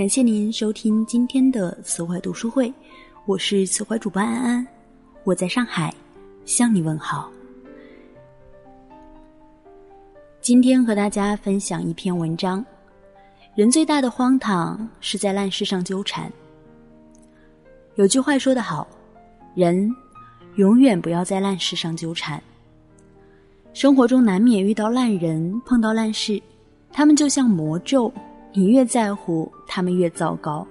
[0.00, 2.72] 感谢您收听今天的词怀读书会，
[3.26, 4.66] 我是词怀主播安安，
[5.24, 5.92] 我在上海
[6.46, 7.30] 向你问好。
[10.40, 12.64] 今天和大家分享一篇文章：
[13.54, 16.32] 人最大的荒唐是在烂事上纠缠。
[17.96, 18.88] 有句话说得好，
[19.54, 19.94] 人
[20.54, 22.42] 永远不要在烂事上纠缠。
[23.74, 26.42] 生活中难免遇到烂人，碰到烂事，
[26.90, 28.10] 他们就像魔咒，
[28.52, 30.66] 你越在乎，他们越糟糕，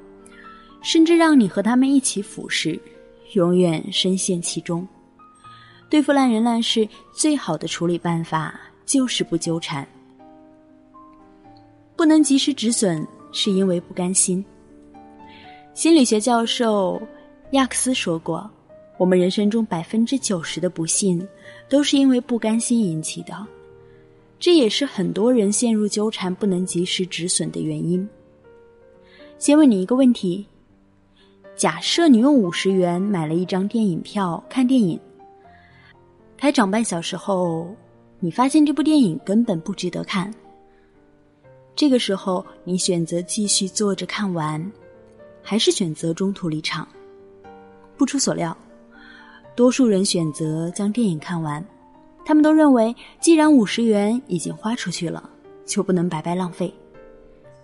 [0.81, 2.79] 甚至让你和他们一起腐蚀，
[3.33, 4.87] 永远深陷其中。
[5.89, 9.87] 对付烂人烂事，最好的处理办法就是不纠缠。
[11.95, 14.43] 不能及时止损，是因为不甘心。
[15.73, 17.01] 心理学教授。
[17.53, 18.47] 亚克斯说过
[18.99, 21.27] ：“我们人生中百分之九十的不幸，
[21.67, 23.33] 都是因为不甘心引起的。
[24.39, 28.07] 这也是很多人陷入纠缠不能及时止损的原因。”
[29.37, 30.45] 先问你一个问题：
[31.55, 34.99] 假设你用五十元买了一张电影票看电影，
[36.37, 37.75] 开场半小时后，
[38.19, 40.33] 你发现这部电影根本不值得看。
[41.75, 44.71] 这个时候，你选择继续坐着看完，
[45.41, 46.85] 还是选择中途离场？
[47.97, 48.55] 不出所料，
[49.55, 51.65] 多数人选择将电影看完。
[52.29, 55.27] 他们都认为，既然五十元已经花出去了，
[55.65, 56.71] 就不能白白浪费。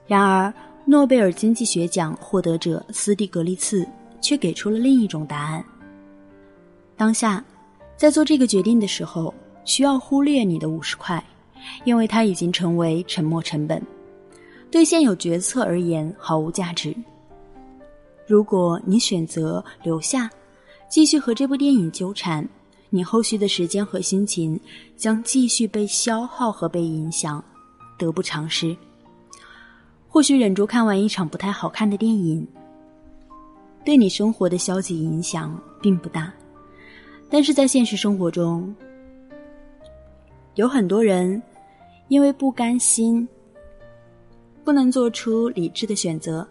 [0.07, 0.51] 然而，
[0.85, 3.87] 诺贝尔经济学奖获得者斯蒂格利茨
[4.21, 5.63] 却给出了另一种答案。
[6.97, 7.45] 当下，
[7.95, 9.31] 在做这个决定的时候，
[9.65, 11.23] 需要忽略你的五十块，
[11.83, 13.79] 因为它已经成为沉没成本，
[14.71, 16.91] 对现有决策而言毫无价值。
[18.25, 20.27] 如果你选择留下，
[20.89, 22.43] 继续和这部电影纠缠，
[22.95, 24.57] 你后续的时间和心情
[24.95, 27.43] 将继续被消耗和被影响，
[27.97, 28.73] 得不偿失。
[30.07, 32.47] 或许忍住看完一场不太好看的电影，
[33.83, 36.33] 对你生活的消极影响并不大，
[37.29, 38.73] 但是在现实生活中，
[40.53, 41.43] 有很多人
[42.07, 43.27] 因为不甘心，
[44.63, 46.47] 不能做出理智的选择。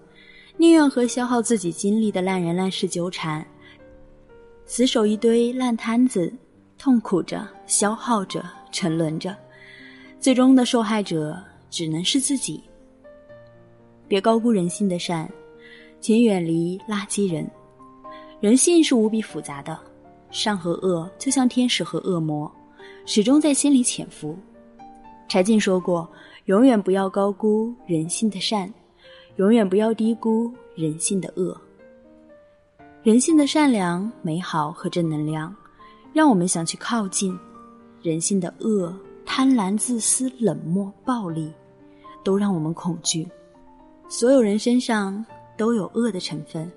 [0.59, 3.45] 宁愿和消耗自己精力的烂人烂事纠缠，
[4.67, 6.33] 死守一堆烂摊子，
[6.79, 9.37] 痛苦着、消耗着、沉沦着，
[10.19, 11.37] 最终的受害者
[11.71, 12.63] 只能是自己。
[14.09, 15.31] 别高估人性的善，
[16.01, 17.49] 请远离垃圾人。
[18.41, 19.79] 人性是无比复杂的，
[20.31, 22.51] 善和恶就像天使和恶魔，
[23.07, 24.37] 始终在心里潜伏。
[25.29, 26.09] 柴静说过
[26.47, 28.73] ：“永远不要高估人性的善。”
[29.37, 31.61] 永远不要低估人性的恶。
[33.05, 35.55] 人性的善良、美好和正能量，
[36.15, 37.39] 让我们想去靠近；
[38.01, 38.91] 人性的恶、
[39.27, 41.53] 贪婪、自私、冷漠、暴力，
[42.25, 43.29] 都让我们恐惧。
[44.09, 45.23] 所有人身上
[45.55, 46.73] 都有恶的成分，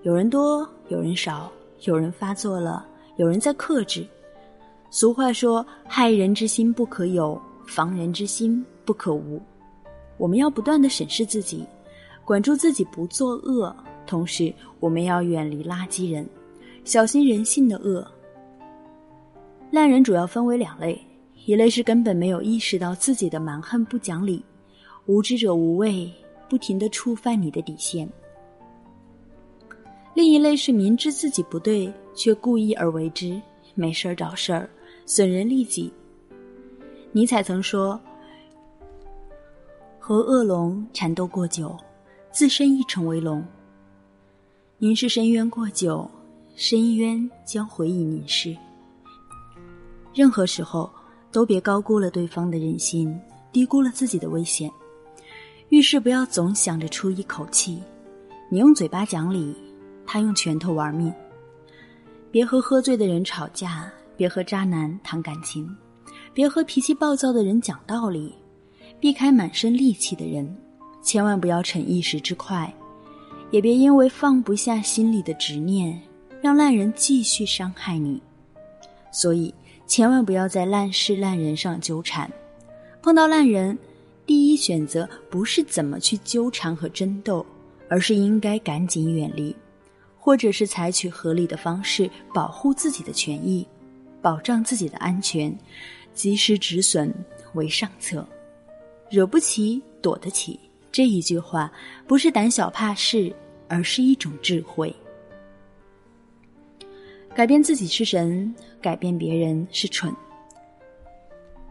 [0.00, 4.02] 有人多，有人少，有人发作了，有人在克制。
[4.88, 9.38] 俗话说：“害人之心不可有，防人之心不可无。”
[10.16, 11.66] 我们要不断的审视自己。
[12.24, 13.74] 管住自己不作恶，
[14.10, 16.28] 同时我们要远离垃圾人，
[16.84, 18.04] 小心人性的恶。
[19.70, 21.00] 烂人主要分为两类，
[21.46, 24.44] 一类是根本没有意识到自己的蛮横不讲理，
[25.06, 26.12] 无知者无畏，
[26.48, 28.04] 不停的触犯你的底线；
[30.12, 33.40] 另一类是明知自己不对却故意而为之，
[33.76, 34.68] 没事儿找事儿，
[35.06, 35.92] 损人利己。
[37.12, 38.00] 尼采曾说
[40.00, 41.78] ：“和恶龙缠斗过久。”
[42.32, 43.44] 自身亦成为龙。
[44.82, 46.10] 凝视深渊过久，
[46.56, 48.56] 深渊将回以凝视。
[50.14, 50.90] 任何时候
[51.30, 53.14] 都别高估了对方的忍心，
[53.52, 54.70] 低估了自己的危险。
[55.68, 57.82] 遇事不要总想着出一口气，
[58.48, 59.54] 你用嘴巴讲理，
[60.06, 61.12] 他用拳头玩命。
[62.30, 65.68] 别和喝醉的人吵架，别和渣男谈感情，
[66.32, 68.34] 别和脾气暴躁的人讲道理，
[68.98, 70.56] 避开满身戾气的人。
[71.02, 72.74] 千万不要逞一时之快，
[73.50, 76.00] 也别因为放不下心里的执念，
[76.40, 78.22] 让烂人继续伤害你。
[79.12, 79.52] 所以，
[79.86, 82.30] 千万不要在烂事烂人上纠缠。
[83.02, 83.76] 碰到烂人，
[84.24, 87.44] 第一选择不是怎么去纠缠和争斗，
[87.88, 89.54] 而是应该赶紧远离，
[90.18, 93.66] 或者是采取合理的方式保护自己的权益，
[94.22, 95.52] 保障自己的安全，
[96.14, 97.12] 及时止损
[97.54, 98.24] 为上策。
[99.10, 100.60] 惹不起，躲得起。
[100.92, 101.70] 这一句话
[102.06, 103.34] 不是胆小怕事，
[103.68, 104.94] 而是一种智慧。
[107.34, 108.52] 改变自己是神，
[108.82, 110.12] 改变别人是蠢。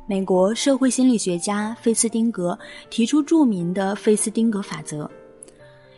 [0.07, 2.57] 美国社会心理学家费斯汀格
[2.89, 5.07] 提出著名的费斯汀格法则：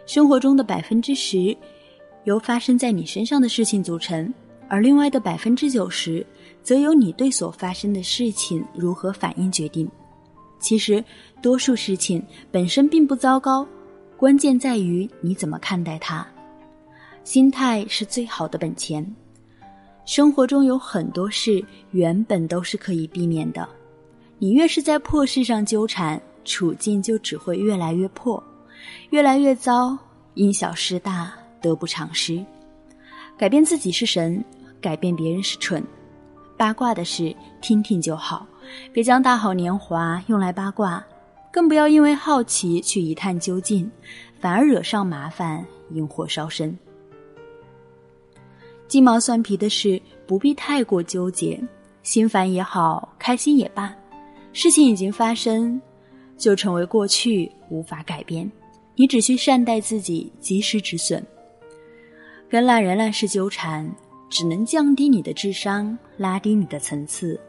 [0.06, 1.56] 生活中的百分之十
[2.24, 4.34] 由发生在你身上的事情组成，
[4.68, 6.26] 而另外的百分之九十
[6.64, 9.90] 则由你对所发生的事情如何反应决定。
[10.62, 11.04] 其实，
[11.42, 13.68] 多数事情本身并不糟糕，
[14.16, 16.26] 关键在于你怎么看待它。
[17.24, 19.06] 心态是最好的本钱。
[20.06, 23.68] 生活中有很多事原本都是可以避免的，
[24.40, 28.42] 你越是在破事上纠缠，处境就只会越来越破，
[29.10, 29.98] 越来越糟。
[30.34, 32.44] 因小失大，得不偿失。
[33.38, 34.44] 改变自己是神，
[34.80, 35.84] 改变别人是蠢。
[36.56, 38.48] 八卦的事听听就好。
[38.92, 41.06] 别将大好年华用来八卦，
[41.52, 43.90] 更不要因为好奇去一探究竟，
[44.40, 46.78] 反而惹上麻烦，引火烧身。
[48.88, 51.62] 鸡毛蒜皮的事不必太过纠结，
[52.04, 53.96] 心烦也好，开心也罢，
[54.54, 55.82] 事情已经发生，
[56.38, 58.52] 就成为过去，无法改变。
[58.96, 61.26] 你只需善待自己，及时止损。
[62.50, 63.90] 跟烂人烂事纠缠，
[64.30, 67.40] 只能降低你的智商，拉低你的层次。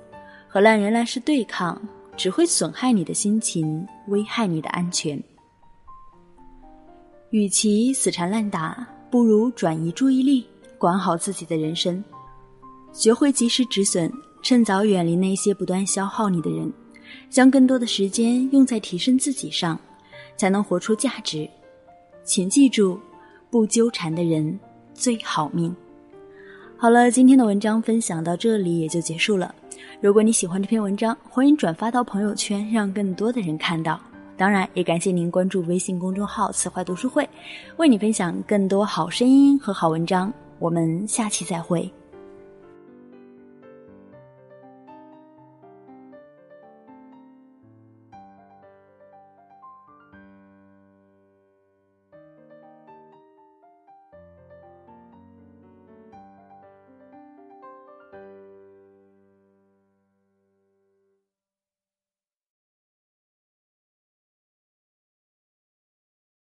[0.53, 1.81] 和烂人烂事对抗，
[2.15, 5.19] 只会损害你的心情，危害你的安全。
[7.31, 10.47] 与其死缠烂打，不如转移注意力，
[10.77, 12.05] 管好自己的人生，
[12.93, 14.13] 学会及时止损，
[14.43, 16.71] 趁早远离那些不断消耗你的人，
[17.31, 19.81] 将更多的时间用在提升自己上，
[20.37, 21.49] 才能活出价值。
[22.25, 23.01] 请记住，
[23.49, 24.61] 不纠缠的人
[24.93, 25.75] 最好命。
[26.77, 29.55] 好了，今天的文章分享到这里也就结束了。
[30.01, 34.01] 如果你喜欢这篇文章，欢迎转发到朋友圈，让更多的人看到。
[34.37, 37.29] 当然，也感谢您关注微信公众号“词话读书会”，
[37.79, 40.33] 为你分享更多好声音和好文章。
[40.59, 41.93] 我们下期再会。